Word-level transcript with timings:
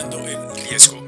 el 0.00 0.68
riesgo. 0.68 1.06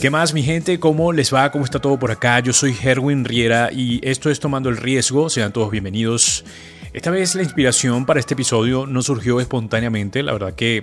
¿Qué 0.00 0.10
más, 0.10 0.34
mi 0.34 0.42
gente? 0.42 0.80
¿Cómo 0.80 1.12
les 1.12 1.32
va? 1.32 1.52
¿Cómo 1.52 1.64
está 1.64 1.78
todo 1.78 1.98
por 1.98 2.10
acá? 2.10 2.40
Yo 2.40 2.52
soy 2.52 2.76
Herwin 2.82 3.24
Riera 3.24 3.70
y 3.72 4.00
esto 4.02 4.30
es 4.30 4.40
Tomando 4.40 4.68
el 4.68 4.76
Riesgo. 4.76 5.30
Sean 5.30 5.52
todos 5.52 5.70
bienvenidos. 5.70 6.44
Esta 6.92 7.10
vez 7.10 7.34
la 7.34 7.42
inspiración 7.42 8.04
para 8.04 8.18
este 8.18 8.34
episodio 8.34 8.86
no 8.86 9.02
surgió 9.02 9.40
espontáneamente, 9.40 10.22
la 10.22 10.32
verdad 10.32 10.54
que 10.54 10.82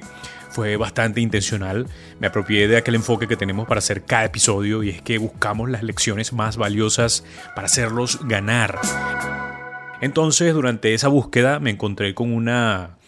fue 0.49 0.77
bastante 0.77 1.19
intencional. 1.19 1.87
Me 2.19 2.27
apropié 2.27 2.67
de 2.67 2.77
aquel 2.77 2.95
enfoque 2.95 3.27
que 3.27 3.35
tenemos 3.35 3.67
para 3.67 3.79
hacer 3.79 4.03
cada 4.05 4.25
episodio 4.25 4.81
y 4.81 4.89
es 4.89 5.01
que 5.01 5.17
buscamos 5.17 5.69
las 5.69 5.83
lecciones 5.83 6.31
más 6.31 6.57
valiosas 6.57 7.25
para 7.55 7.65
hacerlos 7.65 8.19
ganar. 8.25 8.79
Entonces, 10.01 10.53
durante 10.53 10.93
esa 10.93 11.09
búsqueda 11.09 11.59
me 11.59 11.71
encontré 11.71 12.15
con 12.15 12.33
una 12.33 12.98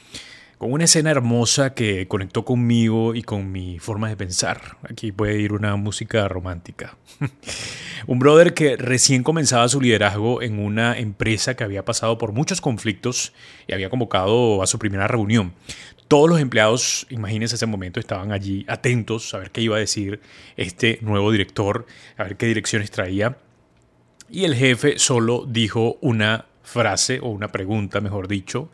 con 0.62 0.74
una 0.74 0.84
escena 0.84 1.10
hermosa 1.10 1.74
que 1.74 2.08
conectó 2.08 2.46
conmigo 2.46 3.16
y 3.16 3.24
con 3.24 3.52
mi 3.52 3.80
forma 3.80 4.10
de 4.10 4.16
pensar. 4.16 4.78
Aquí 4.88 5.12
puede 5.12 5.40
ir 5.40 5.54
una 5.54 5.76
música 5.76 6.28
romántica. 6.28 6.98
Un 8.06 8.20
brother 8.20 8.54
que 8.54 8.78
recién 8.78 9.24
comenzaba 9.24 9.68
su 9.70 9.82
liderazgo 9.82 10.44
en 10.44 10.60
una 10.60 11.00
empresa 11.00 11.56
que 11.56 11.64
había 11.64 11.84
pasado 11.84 12.20
por 12.20 12.32
muchos 12.32 12.62
conflictos 12.62 13.34
y 13.68 13.74
había 13.74 13.90
convocado 13.90 14.62
a 14.62 14.68
su 14.68 14.78
primera 14.78 15.08
reunión. 15.08 15.54
Todos 16.08 16.30
los 16.30 16.40
empleados, 16.40 17.08
imagínense 17.10 17.56
ese 17.56 17.66
momento, 17.66 18.00
estaban 18.00 18.32
allí 18.32 18.64
atentos 18.68 19.34
a 19.34 19.40
ver 19.40 19.50
qué 19.50 19.62
iba 19.62 19.78
a 19.78 19.80
decir 19.80 20.22
este 20.58 21.00
nuevo 21.02 21.32
director, 21.32 21.88
a 22.18 22.26
ver 22.26 22.38
qué 22.38 22.46
direcciones 22.46 22.92
traía. 22.92 23.36
Y 24.30 24.44
el 24.44 24.54
jefe 24.54 25.00
solo 25.00 25.44
dijo 25.48 25.98
una 26.02 26.46
frase 26.62 27.20
o 27.20 27.30
una 27.30 27.48
pregunta, 27.48 28.00
mejor 28.00 28.28
dicho. 28.28 28.70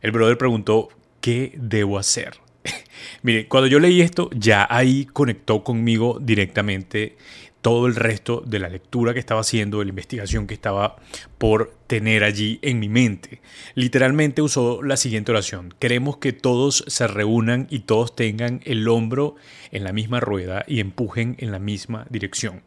El 0.00 0.12
brother 0.12 0.38
preguntó, 0.38 0.88
¿qué 1.20 1.52
debo 1.56 1.98
hacer? 1.98 2.38
Mire, 3.22 3.48
cuando 3.48 3.66
yo 3.66 3.78
leí 3.78 4.00
esto, 4.00 4.30
ya 4.34 4.66
ahí 4.70 5.06
conectó 5.06 5.62
conmigo 5.64 6.18
directamente 6.20 7.16
todo 7.62 7.86
el 7.86 7.96
resto 7.96 8.42
de 8.46 8.58
la 8.58 8.68
lectura 8.68 9.12
que 9.12 9.20
estaba 9.20 9.40
haciendo, 9.40 9.78
de 9.78 9.86
la 9.86 9.90
investigación 9.90 10.46
que 10.46 10.54
estaba 10.54 10.96
por 11.38 11.77
tener 11.88 12.22
allí 12.22 12.60
en 12.62 12.78
mi 12.78 12.88
mente. 12.88 13.40
Literalmente 13.74 14.42
usó 14.42 14.82
la 14.82 14.96
siguiente 14.96 15.32
oración. 15.32 15.74
Queremos 15.80 16.18
que 16.18 16.32
todos 16.32 16.84
se 16.86 17.08
reúnan 17.08 17.66
y 17.70 17.80
todos 17.80 18.14
tengan 18.14 18.60
el 18.64 18.86
hombro 18.86 19.34
en 19.72 19.82
la 19.82 19.92
misma 19.92 20.20
rueda 20.20 20.64
y 20.68 20.78
empujen 20.78 21.34
en 21.40 21.50
la 21.50 21.58
misma 21.58 22.06
dirección. 22.10 22.62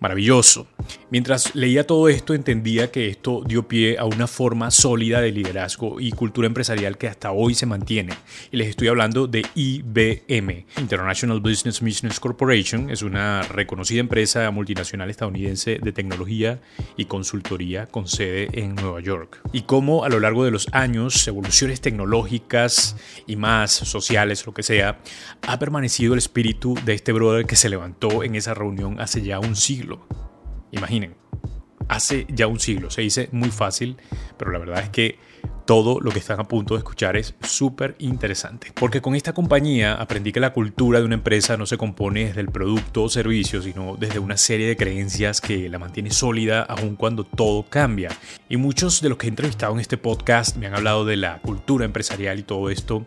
Maravilloso. 0.00 0.66
Mientras 1.10 1.54
leía 1.54 1.86
todo 1.86 2.08
esto 2.08 2.34
entendía 2.34 2.90
que 2.90 3.08
esto 3.08 3.42
dio 3.46 3.68
pie 3.68 3.98
a 3.98 4.04
una 4.04 4.26
forma 4.26 4.70
sólida 4.70 5.20
de 5.20 5.30
liderazgo 5.30 6.00
y 6.00 6.10
cultura 6.10 6.46
empresarial 6.46 6.98
que 6.98 7.08
hasta 7.08 7.32
hoy 7.32 7.54
se 7.54 7.66
mantiene. 7.66 8.14
Y 8.50 8.56
les 8.56 8.68
estoy 8.68 8.88
hablando 8.88 9.26
de 9.26 9.46
IBM, 9.54 10.66
International 10.78 11.40
Business 11.40 11.80
Business 11.80 12.18
Corporation. 12.18 12.90
Es 12.90 13.02
una 13.02 13.42
reconocida 13.42 14.00
empresa 14.00 14.50
multinacional 14.50 15.10
estadounidense 15.10 15.78
de 15.80 15.92
tecnología 15.92 16.60
y 16.96 17.04
consultoría 17.04 17.86
con 17.86 18.08
sede 18.08 18.48
en 18.52 18.61
Nueva 18.68 19.00
York. 19.00 19.40
Y 19.52 19.62
cómo 19.62 20.04
a 20.04 20.08
lo 20.08 20.20
largo 20.20 20.44
de 20.44 20.50
los 20.50 20.68
años, 20.72 21.26
evoluciones 21.28 21.80
tecnológicas 21.80 22.96
y 23.26 23.36
más 23.36 23.72
sociales, 23.72 24.46
lo 24.46 24.54
que 24.54 24.62
sea, 24.62 25.00
ha 25.46 25.58
permanecido 25.58 26.14
el 26.14 26.18
espíritu 26.18 26.74
de 26.84 26.94
este 26.94 27.12
brother 27.12 27.46
que 27.46 27.56
se 27.56 27.68
levantó 27.68 28.22
en 28.22 28.34
esa 28.34 28.54
reunión 28.54 29.00
hace 29.00 29.22
ya 29.22 29.38
un 29.38 29.56
siglo. 29.56 30.06
Imaginen, 30.70 31.16
hace 31.92 32.26
ya 32.28 32.46
un 32.46 32.58
siglo. 32.58 32.90
Se 32.90 33.02
dice 33.02 33.28
muy 33.32 33.50
fácil, 33.50 33.96
pero 34.36 34.50
la 34.50 34.58
verdad 34.58 34.82
es 34.82 34.90
que 34.90 35.18
todo 35.64 36.00
lo 36.00 36.10
que 36.10 36.18
están 36.18 36.40
a 36.40 36.44
punto 36.44 36.74
de 36.74 36.78
escuchar 36.78 37.16
es 37.16 37.34
súper 37.42 37.94
interesante. 37.98 38.72
Porque 38.74 39.00
con 39.00 39.14
esta 39.14 39.32
compañía 39.32 39.94
aprendí 39.94 40.32
que 40.32 40.40
la 40.40 40.52
cultura 40.52 40.98
de 40.98 41.04
una 41.04 41.14
empresa 41.14 41.56
no 41.56 41.66
se 41.66 41.78
compone 41.78 42.26
desde 42.26 42.40
el 42.40 42.48
producto 42.48 43.04
o 43.04 43.08
servicio, 43.08 43.62
sino 43.62 43.96
desde 43.96 44.18
una 44.18 44.36
serie 44.36 44.66
de 44.66 44.76
creencias 44.76 45.40
que 45.40 45.68
la 45.68 45.78
mantiene 45.78 46.10
sólida 46.10 46.62
aun 46.62 46.96
cuando 46.96 47.24
todo 47.24 47.64
cambia. 47.68 48.10
Y 48.48 48.56
muchos 48.56 49.00
de 49.02 49.08
los 49.08 49.18
que 49.18 49.26
he 49.26 49.30
entrevistado 49.30 49.72
en 49.74 49.80
este 49.80 49.98
podcast 49.98 50.56
me 50.56 50.66
han 50.66 50.74
hablado 50.74 51.04
de 51.04 51.16
la 51.16 51.40
cultura 51.40 51.84
empresarial 51.84 52.38
y 52.38 52.42
todo 52.42 52.70
esto, 52.70 53.06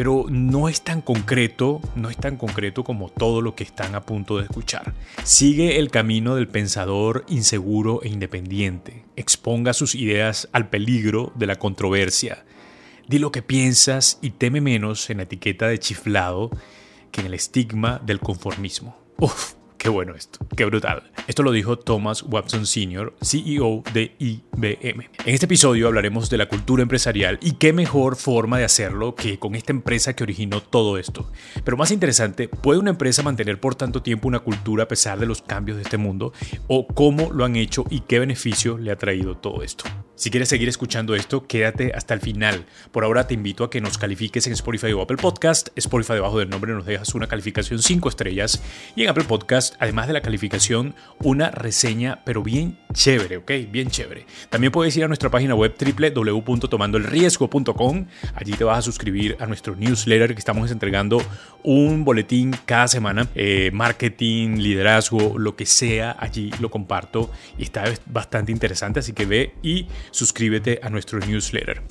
pero 0.00 0.24
no 0.30 0.70
es 0.70 0.80
tan 0.80 1.02
concreto, 1.02 1.82
no 1.94 2.08
es 2.08 2.16
tan 2.16 2.38
concreto 2.38 2.84
como 2.84 3.10
todo 3.10 3.42
lo 3.42 3.54
que 3.54 3.64
están 3.64 3.94
a 3.94 4.00
punto 4.00 4.38
de 4.38 4.44
escuchar. 4.44 4.94
Sigue 5.24 5.78
el 5.78 5.90
camino 5.90 6.36
del 6.36 6.48
pensador 6.48 7.26
inseguro 7.28 8.02
e 8.02 8.08
independiente. 8.08 9.04
Exponga 9.16 9.74
sus 9.74 9.94
ideas 9.94 10.48
al 10.52 10.70
peligro 10.70 11.34
de 11.34 11.46
la 11.46 11.56
controversia 11.56 12.46
Di 13.08 13.18
lo 13.18 13.30
que 13.30 13.42
piensas 13.42 14.18
y 14.22 14.30
teme 14.30 14.62
menos 14.62 15.10
en 15.10 15.18
la 15.18 15.24
etiqueta 15.24 15.68
de 15.68 15.78
chiflado 15.78 16.48
que 17.12 17.20
en 17.20 17.26
el 17.26 17.34
estigma 17.34 18.00
del 18.02 18.20
conformismo. 18.20 18.96
Qué 19.80 19.88
bueno 19.88 20.14
esto, 20.14 20.40
qué 20.58 20.66
brutal. 20.66 21.10
Esto 21.26 21.42
lo 21.42 21.52
dijo 21.52 21.78
Thomas 21.78 22.22
Watson 22.24 22.66
Sr., 22.66 23.14
CEO 23.22 23.82
de 23.94 24.14
IBM. 24.18 25.08
En 25.24 25.34
este 25.34 25.46
episodio 25.46 25.86
hablaremos 25.86 26.28
de 26.28 26.36
la 26.36 26.48
cultura 26.48 26.82
empresarial 26.82 27.38
y 27.40 27.52
qué 27.52 27.72
mejor 27.72 28.16
forma 28.16 28.58
de 28.58 28.64
hacerlo 28.64 29.14
que 29.14 29.38
con 29.38 29.54
esta 29.54 29.72
empresa 29.72 30.12
que 30.12 30.22
originó 30.22 30.62
todo 30.62 30.98
esto. 30.98 31.32
Pero 31.64 31.78
más 31.78 31.92
interesante, 31.92 32.46
¿puede 32.46 32.78
una 32.78 32.90
empresa 32.90 33.22
mantener 33.22 33.58
por 33.58 33.74
tanto 33.74 34.02
tiempo 34.02 34.28
una 34.28 34.40
cultura 34.40 34.84
a 34.84 34.88
pesar 34.88 35.18
de 35.18 35.24
los 35.24 35.40
cambios 35.40 35.78
de 35.78 35.84
este 35.84 35.96
mundo? 35.96 36.34
¿O 36.66 36.86
cómo 36.86 37.30
lo 37.32 37.46
han 37.46 37.56
hecho 37.56 37.86
y 37.88 38.00
qué 38.00 38.18
beneficio 38.18 38.76
le 38.76 38.90
ha 38.90 38.98
traído 38.98 39.38
todo 39.38 39.62
esto? 39.62 39.84
Si 40.14 40.30
quieres 40.30 40.50
seguir 40.50 40.68
escuchando 40.68 41.14
esto, 41.14 41.46
quédate 41.46 41.94
hasta 41.94 42.12
el 42.12 42.20
final. 42.20 42.66
Por 42.92 43.04
ahora 43.04 43.26
te 43.26 43.32
invito 43.32 43.64
a 43.64 43.70
que 43.70 43.80
nos 43.80 43.96
califiques 43.96 44.46
en 44.46 44.52
Spotify 44.52 44.92
o 44.92 45.00
Apple 45.00 45.16
Podcast. 45.16 45.70
Spotify 45.76 46.12
debajo 46.12 46.38
del 46.38 46.50
nombre 46.50 46.74
nos 46.74 46.84
dejas 46.84 47.14
una 47.14 47.26
calificación 47.26 47.78
5 47.78 48.10
estrellas 48.10 48.62
y 48.94 49.04
en 49.04 49.08
Apple 49.08 49.24
Podcast 49.24 49.69
además 49.78 50.06
de 50.06 50.12
la 50.12 50.20
calificación, 50.20 50.94
una 51.18 51.50
reseña, 51.50 52.20
pero 52.24 52.42
bien 52.42 52.78
chévere, 52.92 53.38
¿ok? 53.38 53.50
Bien 53.70 53.88
chévere. 53.90 54.26
También 54.48 54.72
puedes 54.72 54.96
ir 54.96 55.04
a 55.04 55.08
nuestra 55.08 55.30
página 55.30 55.54
web 55.54 55.74
www.tomandoelriesgo.com. 55.78 58.06
Allí 58.34 58.52
te 58.52 58.64
vas 58.64 58.78
a 58.78 58.82
suscribir 58.82 59.36
a 59.40 59.46
nuestro 59.46 59.76
newsletter 59.76 60.34
que 60.34 60.38
estamos 60.38 60.70
entregando 60.70 61.22
un 61.62 62.04
boletín 62.04 62.54
cada 62.64 62.88
semana. 62.88 63.28
Eh, 63.34 63.70
marketing, 63.72 64.56
liderazgo, 64.56 65.38
lo 65.38 65.56
que 65.56 65.66
sea, 65.66 66.16
allí 66.18 66.50
lo 66.60 66.70
comparto 66.70 67.30
y 67.58 67.62
está 67.62 67.84
bastante 68.06 68.52
interesante, 68.52 69.00
así 69.00 69.12
que 69.12 69.26
ve 69.26 69.54
y 69.62 69.86
suscríbete 70.10 70.80
a 70.82 70.90
nuestro 70.90 71.18
newsletter. 71.20 71.82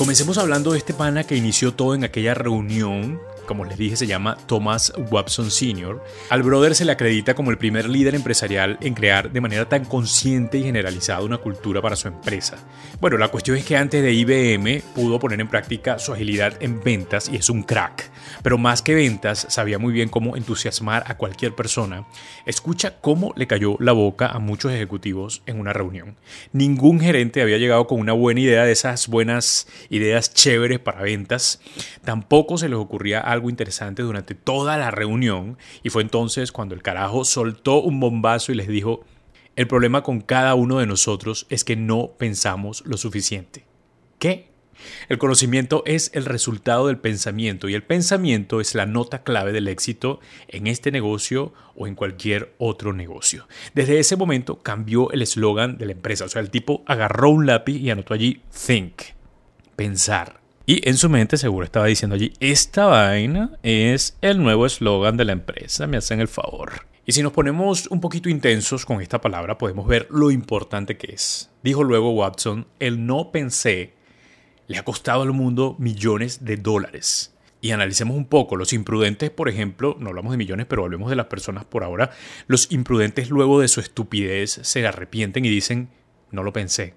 Comencemos 0.00 0.38
hablando 0.38 0.72
de 0.72 0.78
este 0.78 0.94
pana 0.94 1.24
que 1.24 1.36
inició 1.36 1.74
todo 1.74 1.94
en 1.94 2.04
aquella 2.04 2.32
reunión 2.32 3.20
como 3.50 3.64
les 3.64 3.76
dije, 3.76 3.96
se 3.96 4.06
llama 4.06 4.38
Thomas 4.46 4.92
Watson 5.10 5.50
Sr., 5.50 6.00
al 6.28 6.44
brother 6.44 6.76
se 6.76 6.84
le 6.84 6.92
acredita 6.92 7.34
como 7.34 7.50
el 7.50 7.58
primer 7.58 7.88
líder 7.88 8.14
empresarial 8.14 8.78
en 8.80 8.94
crear 8.94 9.32
de 9.32 9.40
manera 9.40 9.68
tan 9.68 9.84
consciente 9.84 10.58
y 10.58 10.62
generalizada 10.62 11.24
una 11.24 11.38
cultura 11.38 11.82
para 11.82 11.96
su 11.96 12.06
empresa. 12.06 12.58
Bueno, 13.00 13.18
la 13.18 13.26
cuestión 13.26 13.56
es 13.56 13.64
que 13.64 13.76
antes 13.76 14.04
de 14.04 14.12
IBM 14.12 14.82
pudo 14.94 15.18
poner 15.18 15.40
en 15.40 15.48
práctica 15.48 15.98
su 15.98 16.12
agilidad 16.12 16.62
en 16.62 16.80
ventas 16.80 17.28
y 17.28 17.38
es 17.38 17.50
un 17.50 17.64
crack. 17.64 18.12
Pero 18.44 18.56
más 18.56 18.82
que 18.82 18.94
ventas, 18.94 19.46
sabía 19.48 19.80
muy 19.80 19.92
bien 19.92 20.10
cómo 20.10 20.36
entusiasmar 20.36 21.02
a 21.08 21.16
cualquier 21.16 21.56
persona. 21.56 22.06
Escucha 22.46 23.00
cómo 23.00 23.32
le 23.36 23.48
cayó 23.48 23.74
la 23.80 23.90
boca 23.90 24.28
a 24.28 24.38
muchos 24.38 24.70
ejecutivos 24.70 25.42
en 25.46 25.58
una 25.58 25.72
reunión. 25.72 26.14
Ningún 26.52 27.00
gerente 27.00 27.42
había 27.42 27.58
llegado 27.58 27.88
con 27.88 27.98
una 27.98 28.12
buena 28.12 28.42
idea 28.42 28.64
de 28.64 28.70
esas 28.70 29.08
buenas 29.08 29.66
ideas 29.88 30.32
chéveres 30.32 30.78
para 30.78 31.02
ventas. 31.02 31.60
Tampoco 32.04 32.56
se 32.56 32.68
les 32.68 32.78
ocurría 32.78 33.18
algo 33.18 33.39
algo 33.40 33.50
interesante 33.50 34.02
durante 34.02 34.34
toda 34.34 34.76
la 34.76 34.90
reunión 34.90 35.56
y 35.82 35.88
fue 35.88 36.02
entonces 36.02 36.52
cuando 36.52 36.74
el 36.74 36.82
carajo 36.82 37.24
soltó 37.24 37.80
un 37.80 37.98
bombazo 37.98 38.52
y 38.52 38.54
les 38.54 38.68
dijo, 38.68 39.04
el 39.56 39.66
problema 39.66 40.02
con 40.02 40.20
cada 40.20 40.54
uno 40.54 40.78
de 40.78 40.86
nosotros 40.86 41.46
es 41.48 41.64
que 41.64 41.74
no 41.74 42.12
pensamos 42.18 42.84
lo 42.86 42.98
suficiente. 42.98 43.64
¿Qué? 44.18 44.50
El 45.08 45.18
conocimiento 45.18 45.82
es 45.86 46.10
el 46.14 46.26
resultado 46.26 46.86
del 46.86 46.98
pensamiento 46.98 47.68
y 47.68 47.74
el 47.74 47.82
pensamiento 47.82 48.60
es 48.60 48.74
la 48.74 48.86
nota 48.86 49.22
clave 49.22 49.52
del 49.52 49.68
éxito 49.68 50.20
en 50.48 50.66
este 50.66 50.90
negocio 50.90 51.52
o 51.74 51.86
en 51.86 51.94
cualquier 51.94 52.54
otro 52.58 52.92
negocio. 52.92 53.48
Desde 53.74 53.98
ese 53.98 54.16
momento 54.16 54.62
cambió 54.62 55.10
el 55.12 55.22
eslogan 55.22 55.78
de 55.78 55.86
la 55.86 55.92
empresa, 55.92 56.26
o 56.26 56.28
sea, 56.28 56.42
el 56.42 56.50
tipo 56.50 56.82
agarró 56.86 57.30
un 57.30 57.46
lápiz 57.46 57.76
y 57.76 57.90
anotó 57.90 58.14
allí 58.14 58.42
think, 58.66 59.02
pensar. 59.76 60.39
Y 60.70 60.88
en 60.88 60.96
su 60.96 61.08
mente 61.08 61.36
seguro 61.36 61.64
estaba 61.64 61.86
diciendo 61.86 62.14
allí, 62.14 62.32
esta 62.38 62.86
vaina 62.86 63.58
es 63.64 64.16
el 64.20 64.40
nuevo 64.40 64.66
eslogan 64.66 65.16
de 65.16 65.24
la 65.24 65.32
empresa, 65.32 65.88
me 65.88 65.96
hacen 65.96 66.20
el 66.20 66.28
favor. 66.28 66.86
Y 67.04 67.10
si 67.10 67.24
nos 67.24 67.32
ponemos 67.32 67.88
un 67.88 68.00
poquito 68.00 68.28
intensos 68.28 68.86
con 68.86 69.02
esta 69.02 69.20
palabra, 69.20 69.58
podemos 69.58 69.88
ver 69.88 70.06
lo 70.10 70.30
importante 70.30 70.96
que 70.96 71.12
es. 71.12 71.50
Dijo 71.64 71.82
luego 71.82 72.12
Watson, 72.12 72.68
el 72.78 73.04
no 73.04 73.32
pensé 73.32 73.94
le 74.68 74.78
ha 74.78 74.84
costado 74.84 75.22
al 75.22 75.32
mundo 75.32 75.74
millones 75.80 76.44
de 76.44 76.56
dólares. 76.56 77.34
y 77.60 77.72
analicemos 77.72 78.16
un 78.16 78.26
poco. 78.26 78.54
Los 78.54 78.72
imprudentes, 78.72 79.28
por 79.30 79.48
ejemplo, 79.48 79.96
no 79.98 80.10
hablamos 80.10 80.30
de 80.30 80.38
millones, 80.38 80.66
pero 80.66 80.84
hablemos 80.84 81.10
de 81.10 81.16
las 81.16 81.26
personas 81.26 81.64
por 81.64 81.82
ahora. 81.82 82.12
Los 82.46 82.70
imprudentes 82.70 83.28
luego 83.28 83.60
de 83.60 83.66
su 83.66 83.80
estupidez 83.80 84.60
se 84.62 84.86
arrepienten 84.86 85.44
y 85.44 85.48
dicen, 85.48 85.88
no 86.30 86.44
lo 86.44 86.52
pensé. 86.52 86.94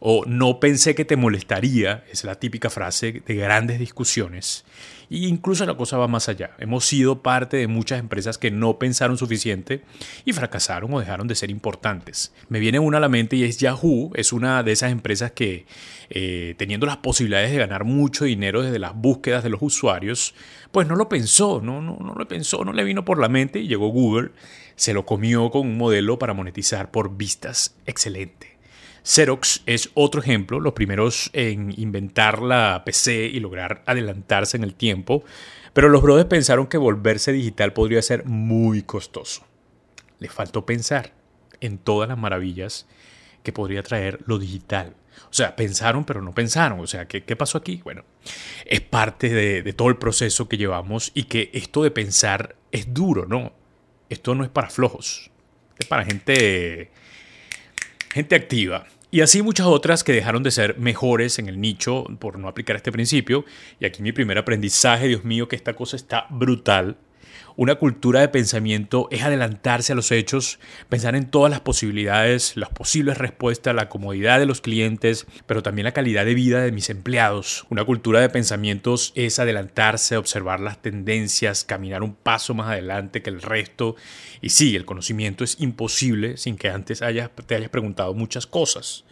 O 0.00 0.24
no 0.26 0.60
pensé 0.60 0.94
que 0.94 1.04
te 1.04 1.16
molestaría, 1.16 2.04
es 2.10 2.24
la 2.24 2.36
típica 2.36 2.70
frase 2.70 3.22
de 3.24 3.34
grandes 3.34 3.78
discusiones. 3.78 4.64
Y 5.10 5.26
incluso 5.26 5.66
la 5.66 5.76
cosa 5.76 5.98
va 5.98 6.08
más 6.08 6.28
allá. 6.28 6.52
Hemos 6.58 6.86
sido 6.86 7.20
parte 7.20 7.58
de 7.58 7.66
muchas 7.66 7.98
empresas 7.98 8.38
que 8.38 8.50
no 8.50 8.78
pensaron 8.78 9.18
suficiente 9.18 9.82
y 10.24 10.32
fracasaron 10.32 10.94
o 10.94 11.00
dejaron 11.00 11.28
de 11.28 11.34
ser 11.34 11.50
importantes. 11.50 12.32
Me 12.48 12.60
viene 12.60 12.78
una 12.78 12.98
a 12.98 13.00
la 13.00 13.08
mente 13.08 13.36
y 13.36 13.42
es 13.42 13.58
Yahoo. 13.58 14.12
Es 14.14 14.32
una 14.32 14.62
de 14.62 14.72
esas 14.72 14.92
empresas 14.92 15.32
que, 15.32 15.66
eh, 16.08 16.54
teniendo 16.56 16.86
las 16.86 16.98
posibilidades 16.98 17.50
de 17.50 17.58
ganar 17.58 17.84
mucho 17.84 18.24
dinero 18.24 18.62
desde 18.62 18.78
las 18.78 18.94
búsquedas 18.94 19.42
de 19.42 19.50
los 19.50 19.60
usuarios, 19.60 20.34
pues 20.70 20.86
no 20.86 20.94
lo 20.96 21.08
pensó, 21.08 21.60
no, 21.60 21.82
no, 21.82 21.98
no 22.00 22.14
lo 22.14 22.26
pensó, 22.26 22.64
no 22.64 22.72
le 22.72 22.84
vino 22.84 23.04
por 23.04 23.18
la 23.18 23.28
mente 23.28 23.58
y 23.58 23.68
llegó 23.68 23.88
Google, 23.88 24.30
se 24.76 24.94
lo 24.94 25.04
comió 25.04 25.50
con 25.50 25.66
un 25.66 25.76
modelo 25.76 26.18
para 26.18 26.32
monetizar 26.32 26.90
por 26.90 27.16
vistas 27.16 27.74
excelente. 27.84 28.59
Xerox 29.02 29.62
es 29.66 29.90
otro 29.94 30.20
ejemplo, 30.20 30.60
los 30.60 30.72
primeros 30.72 31.30
en 31.32 31.72
inventar 31.78 32.42
la 32.42 32.82
PC 32.84 33.26
y 33.26 33.40
lograr 33.40 33.82
adelantarse 33.86 34.56
en 34.56 34.64
el 34.64 34.74
tiempo, 34.74 35.24
pero 35.72 35.88
los 35.88 36.02
brothers 36.02 36.28
pensaron 36.28 36.66
que 36.66 36.78
volverse 36.78 37.32
digital 37.32 37.72
podría 37.72 38.02
ser 38.02 38.24
muy 38.24 38.82
costoso. 38.82 39.46
Les 40.18 40.32
faltó 40.32 40.66
pensar 40.66 41.12
en 41.60 41.78
todas 41.78 42.08
las 42.08 42.18
maravillas 42.18 42.86
que 43.42 43.52
podría 43.52 43.82
traer 43.82 44.20
lo 44.26 44.38
digital. 44.38 44.96
O 45.30 45.32
sea, 45.32 45.56
pensaron 45.56 46.04
pero 46.04 46.22
no 46.22 46.32
pensaron. 46.34 46.80
O 46.80 46.86
sea, 46.86 47.06
¿qué, 47.06 47.24
qué 47.24 47.36
pasó 47.36 47.58
aquí? 47.58 47.80
Bueno, 47.84 48.04
es 48.66 48.80
parte 48.80 49.28
de, 49.28 49.62
de 49.62 49.72
todo 49.72 49.88
el 49.88 49.96
proceso 49.96 50.48
que 50.48 50.56
llevamos 50.56 51.12
y 51.14 51.24
que 51.24 51.50
esto 51.52 51.82
de 51.82 51.90
pensar 51.90 52.56
es 52.72 52.92
duro, 52.92 53.26
¿no? 53.26 53.52
Esto 54.08 54.34
no 54.34 54.44
es 54.44 54.50
para 54.50 54.70
flojos, 54.70 55.30
es 55.78 55.86
para 55.86 56.04
gente 56.04 56.90
gente 58.12 58.34
activa. 58.34 58.86
Y 59.12 59.22
así 59.22 59.42
muchas 59.42 59.66
otras 59.66 60.04
que 60.04 60.12
dejaron 60.12 60.44
de 60.44 60.52
ser 60.52 60.78
mejores 60.78 61.38
en 61.40 61.48
el 61.48 61.60
nicho 61.60 62.04
por 62.20 62.38
no 62.38 62.46
aplicar 62.46 62.76
este 62.76 62.92
principio. 62.92 63.44
Y 63.80 63.86
aquí 63.86 64.02
mi 64.02 64.12
primer 64.12 64.38
aprendizaje, 64.38 65.08
Dios 65.08 65.24
mío, 65.24 65.48
que 65.48 65.56
esta 65.56 65.74
cosa 65.74 65.96
está 65.96 66.26
brutal. 66.30 66.96
Una 67.60 67.74
cultura 67.74 68.20
de 68.20 68.28
pensamiento 68.30 69.06
es 69.10 69.22
adelantarse 69.22 69.92
a 69.92 69.94
los 69.94 70.12
hechos, 70.12 70.58
pensar 70.88 71.14
en 71.14 71.30
todas 71.30 71.50
las 71.50 71.60
posibilidades, 71.60 72.56
las 72.56 72.70
posibles 72.70 73.18
respuestas, 73.18 73.74
la 73.74 73.90
comodidad 73.90 74.38
de 74.38 74.46
los 74.46 74.62
clientes, 74.62 75.26
pero 75.44 75.62
también 75.62 75.84
la 75.84 75.92
calidad 75.92 76.24
de 76.24 76.32
vida 76.32 76.62
de 76.62 76.72
mis 76.72 76.88
empleados. 76.88 77.66
Una 77.68 77.84
cultura 77.84 78.20
de 78.20 78.30
pensamientos 78.30 79.12
es 79.14 79.38
adelantarse, 79.38 80.16
observar 80.16 80.60
las 80.60 80.80
tendencias, 80.80 81.64
caminar 81.64 82.02
un 82.02 82.14
paso 82.14 82.54
más 82.54 82.68
adelante 82.68 83.20
que 83.20 83.28
el 83.28 83.42
resto. 83.42 83.94
Y 84.40 84.48
sí, 84.48 84.74
el 84.74 84.86
conocimiento 84.86 85.44
es 85.44 85.60
imposible 85.60 86.38
sin 86.38 86.56
que 86.56 86.70
antes 86.70 87.00
te 87.00 87.54
hayas 87.54 87.68
preguntado 87.68 88.14
muchas 88.14 88.46
cosas. 88.46 89.04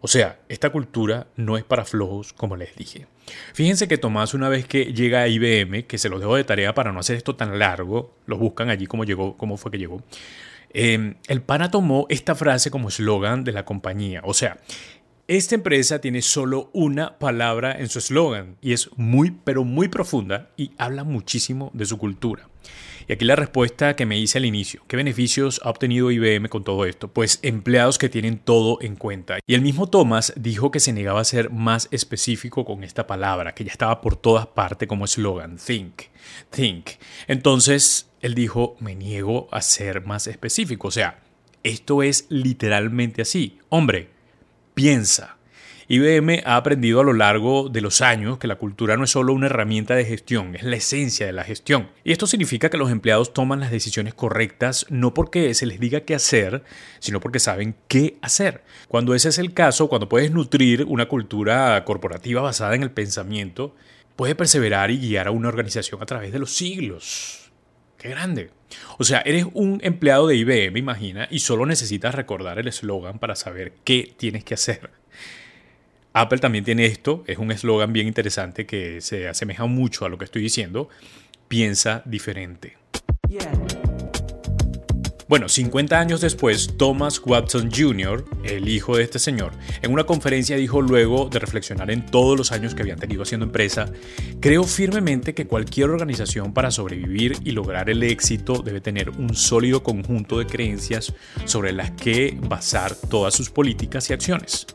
O 0.00 0.08
sea, 0.08 0.40
esta 0.48 0.70
cultura 0.70 1.26
no 1.36 1.58
es 1.58 1.64
para 1.64 1.84
flojos, 1.84 2.32
como 2.32 2.56
les 2.56 2.74
dije. 2.74 3.06
Fíjense 3.54 3.88
que 3.88 3.98
Tomás, 3.98 4.34
una 4.34 4.48
vez 4.48 4.66
que 4.66 4.92
llega 4.92 5.22
a 5.22 5.28
IBM, 5.28 5.84
que 5.86 5.98
se 5.98 6.08
los 6.08 6.20
dejo 6.20 6.36
de 6.36 6.44
tarea 6.44 6.74
para 6.74 6.92
no 6.92 7.00
hacer 7.00 7.16
esto 7.16 7.36
tan 7.36 7.58
largo, 7.58 8.16
los 8.26 8.38
buscan 8.38 8.70
allí 8.70 8.86
cómo 8.86 9.04
llegó, 9.04 9.36
cómo 9.36 9.56
fue 9.56 9.70
que 9.70 9.78
llegó. 9.78 10.02
Eh, 10.74 11.14
el 11.28 11.42
pana 11.42 11.70
tomó 11.70 12.06
esta 12.08 12.34
frase 12.34 12.70
como 12.70 12.88
eslogan 12.88 13.44
de 13.44 13.52
la 13.52 13.64
compañía. 13.64 14.22
O 14.24 14.34
sea, 14.34 14.58
esta 15.28 15.54
empresa 15.54 16.00
tiene 16.00 16.22
solo 16.22 16.70
una 16.72 17.18
palabra 17.18 17.78
en 17.78 17.88
su 17.88 17.98
eslogan 17.98 18.56
y 18.60 18.72
es 18.72 18.90
muy, 18.96 19.30
pero 19.30 19.64
muy 19.64 19.88
profunda 19.88 20.50
y 20.56 20.72
habla 20.78 21.04
muchísimo 21.04 21.70
de 21.74 21.86
su 21.86 21.98
cultura. 21.98 22.48
Y 23.08 23.12
aquí 23.12 23.24
la 23.24 23.36
respuesta 23.36 23.96
que 23.96 24.06
me 24.06 24.18
hice 24.18 24.38
al 24.38 24.44
inicio. 24.44 24.82
¿Qué 24.86 24.96
beneficios 24.96 25.60
ha 25.64 25.70
obtenido 25.70 26.10
IBM 26.10 26.48
con 26.48 26.64
todo 26.64 26.84
esto? 26.84 27.08
Pues 27.08 27.38
empleados 27.42 27.98
que 27.98 28.08
tienen 28.08 28.38
todo 28.38 28.78
en 28.80 28.96
cuenta. 28.96 29.38
Y 29.46 29.54
el 29.54 29.62
mismo 29.62 29.88
Thomas 29.88 30.32
dijo 30.36 30.70
que 30.70 30.80
se 30.80 30.92
negaba 30.92 31.20
a 31.20 31.24
ser 31.24 31.50
más 31.50 31.88
específico 31.90 32.64
con 32.64 32.84
esta 32.84 33.06
palabra, 33.06 33.54
que 33.54 33.64
ya 33.64 33.72
estaba 33.72 34.00
por 34.00 34.16
todas 34.16 34.46
partes 34.46 34.88
como 34.88 35.04
eslogan, 35.04 35.56
think, 35.56 36.02
think. 36.50 36.90
Entonces, 37.26 38.10
él 38.20 38.34
dijo, 38.34 38.76
me 38.80 38.94
niego 38.94 39.48
a 39.50 39.60
ser 39.60 40.04
más 40.06 40.26
específico. 40.26 40.88
O 40.88 40.92
sea, 40.92 41.20
esto 41.62 42.02
es 42.02 42.26
literalmente 42.28 43.22
así. 43.22 43.58
Hombre, 43.68 44.10
piensa. 44.74 45.36
IBM 45.94 46.42
ha 46.46 46.56
aprendido 46.56 47.00
a 47.00 47.04
lo 47.04 47.12
largo 47.12 47.68
de 47.68 47.82
los 47.82 48.00
años 48.00 48.38
que 48.38 48.46
la 48.46 48.56
cultura 48.56 48.96
no 48.96 49.04
es 49.04 49.10
solo 49.10 49.34
una 49.34 49.44
herramienta 49.44 49.94
de 49.94 50.06
gestión, 50.06 50.54
es 50.56 50.62
la 50.62 50.76
esencia 50.76 51.26
de 51.26 51.34
la 51.34 51.44
gestión. 51.44 51.90
Y 52.02 52.12
esto 52.12 52.26
significa 52.26 52.70
que 52.70 52.78
los 52.78 52.90
empleados 52.90 53.34
toman 53.34 53.60
las 53.60 53.70
decisiones 53.70 54.14
correctas 54.14 54.86
no 54.88 55.12
porque 55.12 55.52
se 55.52 55.66
les 55.66 55.78
diga 55.78 56.00
qué 56.00 56.14
hacer, 56.14 56.62
sino 56.98 57.20
porque 57.20 57.40
saben 57.40 57.76
qué 57.88 58.16
hacer. 58.22 58.64
Cuando 58.88 59.14
ese 59.14 59.28
es 59.28 59.36
el 59.36 59.52
caso, 59.52 59.90
cuando 59.90 60.08
puedes 60.08 60.30
nutrir 60.30 60.86
una 60.88 61.08
cultura 61.08 61.84
corporativa 61.84 62.40
basada 62.40 62.74
en 62.74 62.84
el 62.84 62.90
pensamiento, 62.90 63.76
puede 64.16 64.34
perseverar 64.34 64.90
y 64.90 64.98
guiar 64.98 65.26
a 65.26 65.32
una 65.32 65.48
organización 65.48 66.02
a 66.02 66.06
través 66.06 66.32
de 66.32 66.38
los 66.38 66.54
siglos. 66.56 67.52
¡Qué 67.98 68.08
grande! 68.08 68.48
O 68.96 69.04
sea, 69.04 69.20
eres 69.26 69.44
un 69.52 69.78
empleado 69.82 70.26
de 70.26 70.36
IBM, 70.36 70.78
imagina, 70.78 71.28
y 71.30 71.40
solo 71.40 71.66
necesitas 71.66 72.14
recordar 72.14 72.58
el 72.58 72.68
eslogan 72.68 73.18
para 73.18 73.36
saber 73.36 73.74
qué 73.84 74.14
tienes 74.16 74.42
que 74.42 74.54
hacer. 74.54 75.01
Apple 76.12 76.38
también 76.38 76.64
tiene 76.64 76.86
esto, 76.86 77.24
es 77.26 77.38
un 77.38 77.50
eslogan 77.52 77.92
bien 77.92 78.06
interesante 78.06 78.66
que 78.66 79.00
se 79.00 79.28
asemeja 79.28 79.64
mucho 79.66 80.04
a 80.04 80.08
lo 80.08 80.18
que 80.18 80.24
estoy 80.24 80.42
diciendo, 80.42 80.88
piensa 81.48 82.02
diferente. 82.04 82.76
Bueno, 85.26 85.48
50 85.48 85.98
años 85.98 86.20
después, 86.20 86.74
Thomas 86.76 87.18
Watson 87.24 87.70
Jr., 87.74 88.22
el 88.44 88.68
hijo 88.68 88.98
de 88.98 89.04
este 89.04 89.18
señor, 89.18 89.52
en 89.80 89.90
una 89.90 90.04
conferencia 90.04 90.58
dijo 90.58 90.82
luego 90.82 91.30
de 91.30 91.38
reflexionar 91.38 91.90
en 91.90 92.04
todos 92.04 92.36
los 92.36 92.52
años 92.52 92.74
que 92.74 92.82
habían 92.82 92.98
tenido 92.98 93.22
haciendo 93.22 93.46
empresa, 93.46 93.90
creo 94.40 94.64
firmemente 94.64 95.32
que 95.32 95.46
cualquier 95.46 95.88
organización 95.88 96.52
para 96.52 96.70
sobrevivir 96.70 97.38
y 97.44 97.52
lograr 97.52 97.88
el 97.88 98.02
éxito 98.02 98.62
debe 98.62 98.82
tener 98.82 99.08
un 99.08 99.34
sólido 99.34 99.82
conjunto 99.82 100.38
de 100.38 100.44
creencias 100.44 101.14
sobre 101.46 101.72
las 101.72 101.92
que 101.92 102.36
basar 102.38 102.94
todas 102.94 103.32
sus 103.32 103.48
políticas 103.48 104.10
y 104.10 104.12
acciones. 104.12 104.66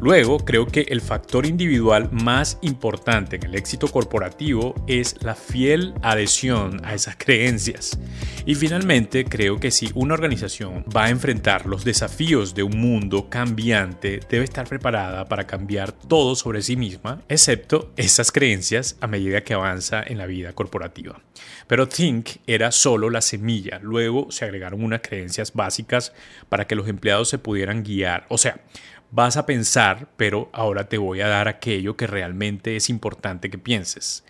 Luego, 0.00 0.38
creo 0.38 0.66
que 0.66 0.82
el 0.88 1.00
factor 1.00 1.46
individual 1.46 2.10
más 2.12 2.58
importante 2.62 3.36
en 3.36 3.44
el 3.44 3.54
éxito 3.54 3.88
corporativo 3.88 4.74
es 4.86 5.16
la 5.22 5.34
fiel 5.34 5.94
adhesión 6.02 6.80
a 6.84 6.94
esas 6.94 7.16
creencias. 7.16 7.98
Y 8.44 8.54
finalmente, 8.54 9.24
creo 9.24 9.58
que 9.58 9.70
si 9.70 9.90
una 9.94 10.14
organización 10.14 10.84
va 10.94 11.04
a 11.04 11.10
enfrentar 11.10 11.66
los 11.66 11.84
desafíos 11.84 12.54
de 12.54 12.62
un 12.62 12.78
mundo 12.78 13.28
cambiante, 13.30 14.20
debe 14.28 14.44
estar 14.44 14.68
preparada 14.68 15.24
para 15.24 15.46
cambiar 15.46 15.92
todo 15.92 16.34
sobre 16.34 16.62
sí 16.62 16.76
misma, 16.76 17.22
excepto 17.28 17.92
esas 17.96 18.30
creencias 18.32 18.96
a 19.00 19.06
medida 19.06 19.42
que 19.42 19.54
avanza 19.54 20.02
en 20.06 20.18
la 20.18 20.26
vida 20.26 20.52
corporativa. 20.52 21.20
Pero 21.66 21.88
Think 21.88 22.28
era 22.46 22.72
solo 22.72 23.10
la 23.10 23.20
semilla, 23.20 23.78
luego 23.82 24.30
se 24.30 24.44
agregaron 24.44 24.84
unas 24.84 25.00
creencias 25.00 25.52
básicas 25.52 26.12
para 26.48 26.66
que 26.66 26.74
los 26.74 26.88
empleados 26.88 27.28
se 27.28 27.38
pudieran 27.38 27.82
guiar. 27.82 28.26
O 28.28 28.38
sea, 28.38 28.60
vas 29.14 29.36
a 29.36 29.46
pensar, 29.46 30.08
pero 30.16 30.50
ahora 30.52 30.88
te 30.88 30.98
voy 30.98 31.20
a 31.20 31.28
dar 31.28 31.46
aquello 31.46 31.96
que 31.96 32.08
realmente 32.08 32.74
es 32.74 32.90
importante 32.90 33.48
que 33.48 33.58
pienses. 33.58 34.24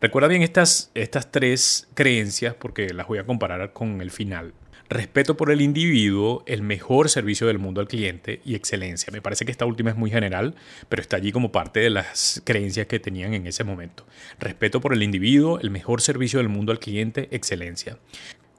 Recuerda 0.00 0.28
bien 0.28 0.40
estas, 0.40 0.90
estas 0.94 1.30
tres 1.30 1.88
creencias 1.92 2.54
porque 2.54 2.94
las 2.94 3.06
voy 3.06 3.18
a 3.18 3.26
comparar 3.26 3.74
con 3.74 4.00
el 4.00 4.10
final. 4.10 4.54
Respeto 4.88 5.36
por 5.36 5.52
el 5.52 5.60
individuo, 5.60 6.42
el 6.46 6.62
mejor 6.62 7.10
servicio 7.10 7.48
del 7.48 7.58
mundo 7.58 7.82
al 7.82 7.86
cliente 7.86 8.40
y 8.42 8.54
excelencia. 8.54 9.12
Me 9.12 9.20
parece 9.20 9.44
que 9.44 9.52
esta 9.52 9.66
última 9.66 9.90
es 9.90 9.96
muy 9.96 10.10
general, 10.10 10.54
pero 10.88 11.02
está 11.02 11.16
allí 11.16 11.32
como 11.32 11.52
parte 11.52 11.80
de 11.80 11.90
las 11.90 12.40
creencias 12.44 12.86
que 12.86 12.98
tenían 12.98 13.34
en 13.34 13.46
ese 13.46 13.62
momento. 13.62 14.06
Respeto 14.40 14.80
por 14.80 14.94
el 14.94 15.02
individuo, 15.02 15.60
el 15.60 15.70
mejor 15.70 16.00
servicio 16.00 16.38
del 16.38 16.48
mundo 16.48 16.72
al 16.72 16.80
cliente, 16.80 17.28
excelencia. 17.30 17.98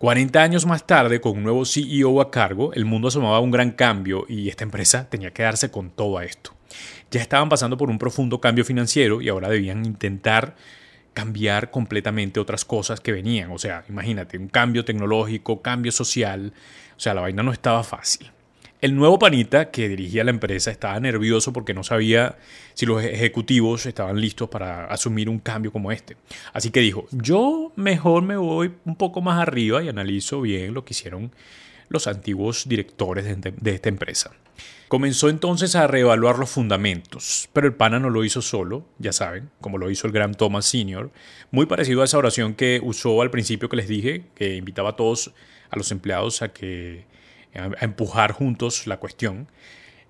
40 0.01 0.41
años 0.41 0.65
más 0.65 0.87
tarde, 0.87 1.21
con 1.21 1.37
un 1.37 1.43
nuevo 1.43 1.63
CEO 1.63 2.21
a 2.21 2.31
cargo, 2.31 2.73
el 2.73 2.85
mundo 2.85 3.09
asomaba 3.09 3.39
un 3.39 3.51
gran 3.51 3.69
cambio 3.69 4.25
y 4.27 4.49
esta 4.49 4.63
empresa 4.63 5.07
tenía 5.07 5.29
que 5.29 5.43
darse 5.43 5.69
con 5.69 5.91
todo 5.91 6.19
esto. 6.21 6.55
Ya 7.11 7.21
estaban 7.21 7.49
pasando 7.49 7.77
por 7.77 7.91
un 7.91 7.99
profundo 7.99 8.41
cambio 8.41 8.65
financiero 8.65 9.21
y 9.21 9.29
ahora 9.29 9.47
debían 9.47 9.85
intentar 9.85 10.55
cambiar 11.13 11.69
completamente 11.69 12.39
otras 12.39 12.65
cosas 12.65 12.99
que 12.99 13.11
venían. 13.11 13.51
O 13.51 13.59
sea, 13.59 13.83
imagínate, 13.89 14.39
un 14.39 14.47
cambio 14.47 14.83
tecnológico, 14.83 15.61
cambio 15.61 15.91
social. 15.91 16.51
O 16.97 16.99
sea, 16.99 17.13
la 17.13 17.21
vaina 17.21 17.43
no 17.43 17.51
estaba 17.51 17.83
fácil. 17.83 18.31
El 18.81 18.95
nuevo 18.95 19.19
panita 19.19 19.69
que 19.69 19.87
dirigía 19.87 20.23
la 20.23 20.31
empresa 20.31 20.71
estaba 20.71 20.99
nervioso 20.99 21.53
porque 21.53 21.75
no 21.75 21.83
sabía 21.83 22.39
si 22.73 22.87
los 22.87 23.03
ejecutivos 23.03 23.85
estaban 23.85 24.19
listos 24.19 24.49
para 24.49 24.85
asumir 24.85 25.29
un 25.29 25.37
cambio 25.37 25.71
como 25.71 25.91
este. 25.91 26.17
Así 26.51 26.71
que 26.71 26.79
dijo, 26.79 27.05
yo 27.11 27.71
mejor 27.75 28.23
me 28.23 28.37
voy 28.37 28.73
un 28.85 28.95
poco 28.95 29.21
más 29.21 29.39
arriba 29.39 29.83
y 29.83 29.89
analizo 29.89 30.41
bien 30.41 30.73
lo 30.73 30.83
que 30.83 30.93
hicieron 30.93 31.31
los 31.89 32.07
antiguos 32.07 32.67
directores 32.67 33.25
de, 33.39 33.71
esta 33.71 33.89
empresa. 33.89 34.31
Comenzó 34.87 35.29
entonces 35.29 35.75
a 35.75 35.85
reevaluar 35.85 36.39
los 36.39 36.49
fundamentos, 36.49 37.49
pero 37.53 37.67
el 37.67 37.75
pana 37.75 37.99
no 37.99 38.09
lo 38.09 38.25
hizo 38.25 38.41
solo, 38.41 38.87
ya 38.97 39.13
saben, 39.13 39.51
como 39.61 39.77
lo 39.77 39.91
hizo 39.91 40.07
el 40.07 40.13
gran 40.13 40.33
Thomas 40.33 40.65
Sr., 40.65 41.11
muy 41.51 41.67
parecido 41.67 42.01
a 42.01 42.05
esa 42.05 42.17
oración 42.17 42.55
que 42.55 42.81
usó 42.81 43.21
al 43.21 43.29
principio 43.29 43.69
que 43.69 43.77
les 43.77 43.87
dije, 43.87 44.23
que 44.33 44.55
invitaba 44.55 44.89
a 44.89 44.95
todos, 44.95 45.33
a 45.69 45.77
los 45.77 45.91
empleados, 45.91 46.41
a, 46.41 46.51
que, 46.51 47.05
a 47.55 47.85
empujar 47.85 48.31
juntos 48.31 48.87
la 48.87 48.97
cuestión. 48.97 49.47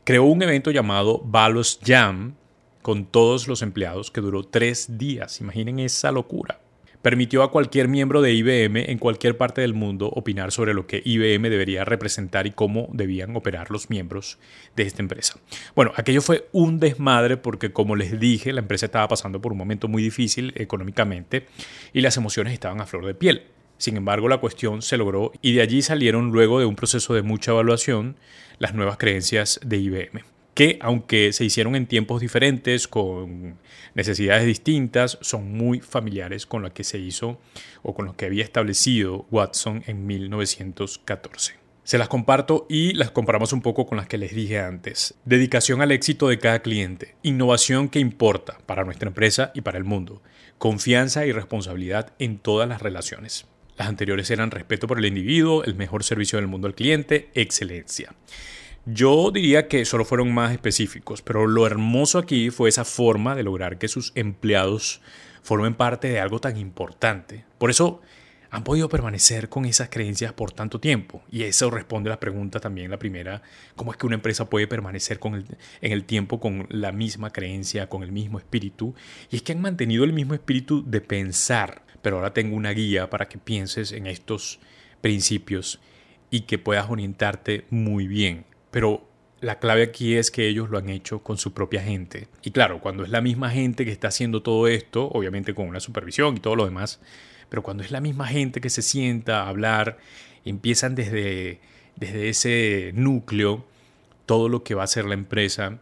Creó 0.03 0.23
un 0.23 0.41
evento 0.41 0.71
llamado 0.71 1.21
Valos 1.23 1.79
Jam 1.83 2.35
con 2.81 3.05
todos 3.05 3.47
los 3.47 3.61
empleados 3.61 4.11
que 4.11 4.21
duró 4.21 4.43
tres 4.43 4.97
días. 4.97 5.41
Imaginen 5.41 5.79
esa 5.79 6.11
locura 6.11 6.59
permitió 7.01 7.43
a 7.43 7.51
cualquier 7.51 7.87
miembro 7.87 8.21
de 8.21 8.33
IBM 8.33 8.91
en 8.91 8.97
cualquier 8.97 9.37
parte 9.37 9.61
del 9.61 9.73
mundo 9.73 10.07
opinar 10.07 10.51
sobre 10.51 10.73
lo 10.73 10.87
que 10.87 11.01
IBM 11.03 11.49
debería 11.49 11.83
representar 11.83 12.47
y 12.47 12.51
cómo 12.51 12.87
debían 12.91 13.35
operar 13.35 13.71
los 13.71 13.89
miembros 13.89 14.37
de 14.75 14.83
esta 14.83 15.01
empresa. 15.01 15.39
Bueno, 15.75 15.91
aquello 15.95 16.21
fue 16.21 16.47
un 16.51 16.79
desmadre 16.79 17.37
porque 17.37 17.71
como 17.71 17.95
les 17.95 18.19
dije, 18.19 18.53
la 18.53 18.61
empresa 18.61 18.85
estaba 18.85 19.07
pasando 19.07 19.41
por 19.41 19.51
un 19.51 19.57
momento 19.57 19.87
muy 19.87 20.03
difícil 20.03 20.53
económicamente 20.55 21.47
y 21.93 22.01
las 22.01 22.17
emociones 22.17 22.53
estaban 22.53 22.81
a 22.81 22.85
flor 22.85 23.05
de 23.05 23.15
piel. 23.15 23.43
Sin 23.81 23.97
embargo, 23.97 24.29
la 24.29 24.37
cuestión 24.37 24.83
se 24.83 24.95
logró 24.95 25.31
y 25.41 25.53
de 25.53 25.61
allí 25.63 25.81
salieron 25.81 26.29
luego 26.31 26.59
de 26.59 26.67
un 26.67 26.75
proceso 26.75 27.15
de 27.15 27.23
mucha 27.23 27.49
evaluación 27.49 28.15
las 28.59 28.75
nuevas 28.75 28.97
creencias 28.97 29.59
de 29.65 29.77
IBM 29.77 30.23
que 30.53 30.77
aunque 30.81 31.33
se 31.33 31.45
hicieron 31.45 31.75
en 31.75 31.87
tiempos 31.87 32.21
diferentes, 32.21 32.87
con 32.87 33.57
necesidades 33.95 34.45
distintas, 34.45 35.17
son 35.21 35.51
muy 35.51 35.79
familiares 35.79 36.45
con 36.45 36.61
lo 36.61 36.71
que 36.73 36.83
se 36.83 36.99
hizo 36.99 37.39
o 37.81 37.95
con 37.95 38.05
lo 38.05 38.15
que 38.15 38.25
había 38.25 38.43
establecido 38.43 39.25
Watson 39.31 39.83
en 39.87 40.05
1914. 40.05 41.55
Se 41.83 41.97
las 41.97 42.07
comparto 42.07 42.67
y 42.69 42.93
las 42.93 43.09
comparamos 43.09 43.51
un 43.51 43.63
poco 43.63 43.87
con 43.87 43.97
las 43.97 44.07
que 44.07 44.19
les 44.19 44.35
dije 44.35 44.59
antes. 44.59 45.15
Dedicación 45.25 45.81
al 45.81 45.91
éxito 45.91 46.27
de 46.27 46.37
cada 46.37 46.61
cliente, 46.61 47.15
innovación 47.23 47.89
que 47.89 47.97
importa 47.97 48.59
para 48.67 48.83
nuestra 48.83 49.07
empresa 49.07 49.51
y 49.55 49.61
para 49.61 49.79
el 49.79 49.85
mundo, 49.85 50.21
confianza 50.59 51.25
y 51.25 51.31
responsabilidad 51.31 52.13
en 52.19 52.37
todas 52.37 52.69
las 52.69 52.83
relaciones. 52.83 53.47
Las 53.81 53.89
anteriores 53.89 54.29
eran 54.29 54.51
respeto 54.51 54.85
por 54.85 54.99
el 54.99 55.05
individuo, 55.05 55.63
el 55.63 55.73
mejor 55.73 56.03
servicio 56.03 56.37
del 56.37 56.45
mundo 56.45 56.67
al 56.67 56.75
cliente, 56.75 57.31
excelencia. 57.33 58.13
Yo 58.85 59.31
diría 59.31 59.67
que 59.67 59.85
solo 59.85 60.05
fueron 60.05 60.31
más 60.31 60.51
específicos, 60.51 61.23
pero 61.23 61.47
lo 61.47 61.65
hermoso 61.65 62.19
aquí 62.19 62.51
fue 62.51 62.69
esa 62.69 62.85
forma 62.85 63.33
de 63.33 63.41
lograr 63.41 63.79
que 63.79 63.87
sus 63.87 64.11
empleados 64.13 65.01
formen 65.41 65.73
parte 65.73 66.09
de 66.09 66.19
algo 66.19 66.39
tan 66.39 66.57
importante. 66.57 67.43
Por 67.57 67.71
eso 67.71 68.01
han 68.51 68.65
podido 68.65 68.89
permanecer 68.89 69.47
con 69.47 69.63
esas 69.63 69.89
creencias 69.89 70.33
por 70.33 70.51
tanto 70.51 70.79
tiempo. 70.79 71.23
Y 71.31 71.43
eso 71.43 71.71
responde 71.71 72.09
a 72.09 72.13
la 72.13 72.19
pregunta 72.19 72.59
también, 72.59 72.91
la 72.91 72.99
primera, 72.99 73.41
¿cómo 73.77 73.91
es 73.91 73.97
que 73.97 74.05
una 74.05 74.15
empresa 74.15 74.49
puede 74.49 74.67
permanecer 74.67 75.19
con 75.19 75.35
en 75.35 75.91
el 75.91 76.03
tiempo 76.03 76.41
con 76.41 76.67
la 76.69 76.91
misma 76.91 77.31
creencia, 77.31 77.87
con 77.87 78.03
el 78.03 78.11
mismo 78.11 78.39
espíritu? 78.39 78.93
Y 79.29 79.37
es 79.37 79.41
que 79.41 79.53
han 79.53 79.61
mantenido 79.61 80.03
el 80.03 80.11
mismo 80.11 80.33
espíritu 80.33 80.83
de 80.85 80.99
pensar, 80.99 81.83
pero 82.01 82.17
ahora 82.17 82.33
tengo 82.33 82.57
una 82.57 82.71
guía 82.71 83.09
para 83.09 83.29
que 83.29 83.37
pienses 83.37 83.93
en 83.93 84.05
estos 84.05 84.59
principios 84.99 85.79
y 86.29 86.41
que 86.41 86.59
puedas 86.59 86.89
orientarte 86.89 87.65
muy 87.69 88.05
bien. 88.05 88.43
Pero 88.69 89.07
la 89.39 89.59
clave 89.59 89.83
aquí 89.83 90.15
es 90.15 90.29
que 90.29 90.49
ellos 90.49 90.69
lo 90.69 90.77
han 90.77 90.89
hecho 90.89 91.23
con 91.23 91.37
su 91.37 91.53
propia 91.53 91.81
gente. 91.81 92.27
Y 92.43 92.51
claro, 92.51 92.81
cuando 92.81 93.05
es 93.05 93.09
la 93.09 93.21
misma 93.21 93.49
gente 93.49 93.85
que 93.85 93.91
está 93.91 94.09
haciendo 94.09 94.43
todo 94.43 94.67
esto, 94.67 95.07
obviamente 95.07 95.53
con 95.53 95.69
una 95.69 95.79
supervisión 95.79 96.35
y 96.35 96.41
todo 96.41 96.57
lo 96.57 96.65
demás, 96.65 96.99
pero 97.51 97.63
cuando 97.63 97.83
es 97.83 97.91
la 97.91 97.99
misma 97.99 98.27
gente 98.27 98.61
que 98.61 98.69
se 98.69 98.81
sienta 98.81 99.43
a 99.43 99.49
hablar, 99.49 99.97
empiezan 100.45 100.95
desde, 100.95 101.59
desde 101.97 102.29
ese 102.29 102.91
núcleo 102.95 103.65
todo 104.25 104.47
lo 104.47 104.63
que 104.63 104.73
va 104.73 104.83
a 104.83 104.87
ser 104.87 105.03
la 105.03 105.15
empresa, 105.15 105.77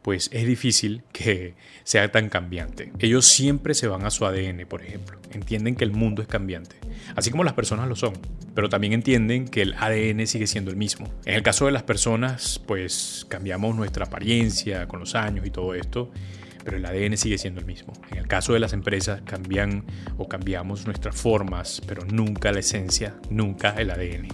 pues 0.00 0.30
es 0.32 0.46
difícil 0.46 1.02
que 1.12 1.52
sea 1.84 2.10
tan 2.10 2.30
cambiante. 2.30 2.90
Ellos 3.00 3.26
siempre 3.26 3.74
se 3.74 3.86
van 3.86 4.06
a 4.06 4.10
su 4.10 4.24
ADN, 4.24 4.64
por 4.66 4.82
ejemplo. 4.82 5.18
Entienden 5.30 5.76
que 5.76 5.84
el 5.84 5.92
mundo 5.92 6.22
es 6.22 6.28
cambiante, 6.28 6.76
así 7.14 7.30
como 7.30 7.44
las 7.44 7.52
personas 7.52 7.86
lo 7.86 7.96
son, 7.96 8.14
pero 8.54 8.70
también 8.70 8.94
entienden 8.94 9.46
que 9.46 9.60
el 9.60 9.74
ADN 9.74 10.26
sigue 10.26 10.46
siendo 10.46 10.70
el 10.70 10.78
mismo. 10.78 11.06
En 11.26 11.34
el 11.34 11.42
caso 11.42 11.66
de 11.66 11.72
las 11.72 11.82
personas, 11.82 12.62
pues 12.66 13.26
cambiamos 13.28 13.76
nuestra 13.76 14.06
apariencia 14.06 14.88
con 14.88 15.00
los 15.00 15.14
años 15.14 15.46
y 15.46 15.50
todo 15.50 15.74
esto, 15.74 16.10
pero 16.64 16.76
el 16.76 16.84
ADN 16.84 17.16
sigue 17.16 17.38
siendo 17.38 17.60
el 17.60 17.66
mismo. 17.66 17.92
En 18.10 18.18
el 18.18 18.26
caso 18.26 18.52
de 18.52 18.60
las 18.60 18.72
empresas 18.72 19.22
cambian 19.22 19.84
o 20.18 20.28
cambiamos 20.28 20.86
nuestras 20.86 21.16
formas, 21.16 21.82
pero 21.86 22.04
nunca 22.04 22.52
la 22.52 22.60
esencia, 22.60 23.16
nunca 23.30 23.70
el 23.70 23.90
ADN. 23.90 24.28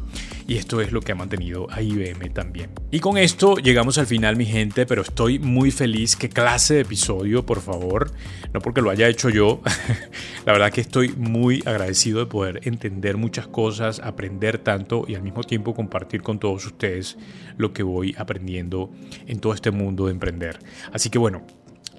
Y 0.48 0.56
esto 0.56 0.80
es 0.80 0.92
lo 0.92 1.00
que 1.00 1.12
ha 1.12 1.14
mantenido 1.16 1.66
a 1.70 1.82
IBM 1.82 2.30
también. 2.32 2.70
Y 2.90 3.00
con 3.00 3.18
esto 3.18 3.56
llegamos 3.56 3.98
al 3.98 4.06
final, 4.06 4.36
mi 4.36 4.46
gente, 4.46 4.86
pero 4.86 5.02
estoy 5.02 5.38
muy 5.40 5.72
feliz. 5.72 6.14
¿Qué 6.14 6.28
clase 6.28 6.74
de 6.74 6.80
episodio, 6.82 7.44
por 7.44 7.60
favor? 7.60 8.12
No 8.52 8.60
porque 8.60 8.80
lo 8.80 8.90
haya 8.90 9.08
hecho 9.08 9.28
yo. 9.28 9.60
la 10.46 10.52
verdad 10.52 10.72
que 10.72 10.80
estoy 10.80 11.08
muy 11.16 11.62
agradecido 11.66 12.20
de 12.20 12.26
poder 12.26 12.60
entender 12.62 13.16
muchas 13.16 13.48
cosas, 13.48 13.98
aprender 14.00 14.58
tanto 14.58 15.04
y 15.08 15.16
al 15.16 15.22
mismo 15.22 15.42
tiempo 15.42 15.74
compartir 15.74 16.22
con 16.22 16.38
todos 16.38 16.64
ustedes 16.64 17.16
lo 17.56 17.72
que 17.72 17.82
voy 17.82 18.14
aprendiendo 18.16 18.92
en 19.26 19.40
todo 19.40 19.52
este 19.52 19.72
mundo 19.72 20.06
de 20.06 20.12
emprender. 20.12 20.58
Así 20.92 21.10
que 21.10 21.18
bueno, 21.18 21.42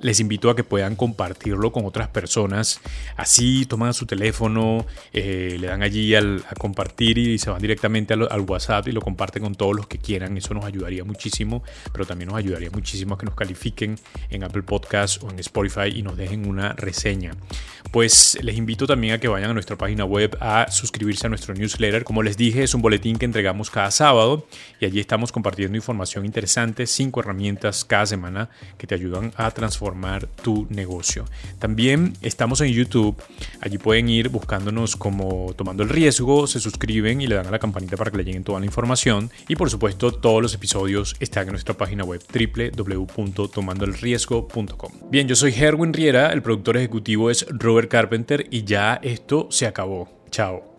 les 0.01 0.19
invito 0.19 0.49
a 0.49 0.55
que 0.55 0.63
puedan 0.63 0.95
compartirlo 0.95 1.71
con 1.71 1.85
otras 1.85 2.07
personas. 2.09 2.79
Así 3.15 3.65
toman 3.65 3.93
su 3.93 4.05
teléfono, 4.05 4.85
eh, 5.13 5.57
le 5.59 5.67
dan 5.67 5.83
allí 5.83 6.15
al, 6.15 6.43
a 6.49 6.55
compartir 6.55 7.17
y 7.17 7.37
se 7.37 7.49
van 7.49 7.61
directamente 7.61 8.13
al, 8.13 8.27
al, 8.29 8.41
WhatsApp 8.41 8.87
y 8.87 8.91
lo 8.91 9.01
comparten 9.01 9.43
con 9.43 9.55
todos 9.55 9.75
los 9.75 9.87
que 9.87 9.97
quieran. 9.97 10.37
Eso 10.37 10.53
nos 10.53 10.65
ayudaría 10.65 11.03
muchísimo, 11.03 11.63
pero 11.91 12.05
también 12.05 12.29
nos 12.29 12.37
ayudaría 12.37 12.69
muchísimo 12.69 13.15
a 13.15 13.17
que 13.17 13.25
nos 13.25 13.35
califiquen 13.35 13.97
en 14.29 14.43
Apple 14.43 14.63
Podcast 14.63 15.23
o 15.23 15.29
en 15.29 15.39
Spotify 15.39 15.89
y 15.93 16.03
nos 16.03 16.17
dejen 16.17 16.47
una 16.47 16.73
reseña. 16.73 17.31
Pues 17.91 18.37
les 18.41 18.57
invito 18.57 18.85
también 18.85 19.13
a 19.13 19.19
que 19.19 19.27
vayan 19.27 19.51
a 19.51 19.53
nuestra 19.53 19.77
página 19.77 20.03
web 20.03 20.37
a 20.41 20.69
suscribirse 20.69 21.25
a 21.25 21.29
nuestro 21.29 21.53
newsletter. 21.53 22.03
Como 22.03 22.21
les 22.21 22.35
dije, 22.37 22.63
es 22.63 22.73
un 22.73 22.81
boletín 22.81 23.17
que 23.17 23.25
entregamos 23.25 23.69
cada 23.69 23.91
sábado 23.91 24.45
y 24.79 24.85
allí 24.85 24.99
estamos 24.99 25.31
compartiendo 25.31 25.77
información 25.77 26.25
interesante, 26.25 26.85
cinco 26.85 27.21
herramientas 27.21 27.85
cada 27.85 28.05
semana 28.05 28.49
que 28.77 28.87
te 28.87 28.95
ayudan 28.95 29.31
a 29.37 29.51
tu 30.43 30.67
negocio. 30.69 31.25
También 31.59 32.13
estamos 32.21 32.61
en 32.61 32.71
YouTube, 32.71 33.15
allí 33.61 33.77
pueden 33.77 34.09
ir 34.09 34.29
buscándonos 34.29 34.95
como 34.95 35.53
Tomando 35.55 35.83
el 35.83 35.89
Riesgo, 35.89 36.47
se 36.47 36.59
suscriben 36.59 37.21
y 37.21 37.27
le 37.27 37.35
dan 37.35 37.45
a 37.47 37.51
la 37.51 37.59
campanita 37.59 37.95
para 37.97 38.09
que 38.11 38.17
le 38.17 38.23
lleguen 38.23 38.43
toda 38.43 38.59
la 38.59 38.65
información. 38.65 39.29
Y 39.47 39.55
por 39.55 39.69
supuesto, 39.69 40.11
todos 40.11 40.41
los 40.41 40.53
episodios 40.53 41.15
están 41.19 41.47
en 41.47 41.51
nuestra 41.51 41.75
página 41.75 42.03
web 42.03 42.21
www.tomandoelriesgo.com. 42.31 44.91
Bien, 45.09 45.27
yo 45.27 45.35
soy 45.35 45.53
Herwin 45.53 45.93
Riera, 45.93 46.31
el 46.31 46.41
productor 46.41 46.77
ejecutivo 46.77 47.29
es 47.29 47.45
Robert 47.49 47.89
Carpenter 47.89 48.47
y 48.49 48.63
ya 48.63 48.99
esto 49.03 49.49
se 49.51 49.67
acabó. 49.67 50.09
Chao. 50.31 50.76